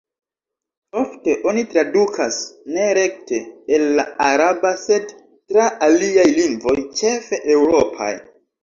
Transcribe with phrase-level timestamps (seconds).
[1.01, 2.39] Ofte oni tradukas
[2.79, 3.41] ne rekte
[3.77, 8.15] el la araba, sed tra aliaj lingvoj, ĉefe eŭropaj.